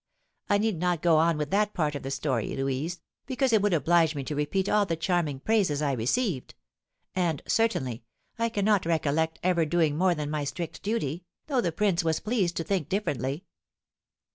I 0.49 0.57
need 0.57 0.79
not 0.79 1.03
go 1.03 1.17
on 1.17 1.37
with 1.37 1.51
that 1.51 1.75
part 1.75 1.93
of 1.93 2.01
the 2.01 2.09
story, 2.09 2.55
Louise, 2.55 3.01
because 3.27 3.53
it 3.53 3.61
would 3.61 3.71
oblige 3.71 4.15
me 4.15 4.23
to 4.23 4.35
repeat 4.35 4.67
all 4.67 4.83
the 4.83 4.95
charming 4.95 5.39
praises 5.39 5.79
I 5.79 5.91
received; 5.91 6.55
and, 7.15 7.43
certainly, 7.47 8.03
I 8.39 8.49
cannot 8.49 8.87
recollect 8.87 9.37
ever 9.43 9.63
doing 9.63 9.95
more 9.95 10.15
than 10.15 10.31
my 10.31 10.43
strict 10.43 10.81
duty, 10.81 11.25
though 11.45 11.61
the 11.61 11.71
prince 11.71 12.03
was 12.03 12.19
pleased 12.19 12.57
to 12.57 12.63
think 12.63 12.89
differently. 12.89 13.45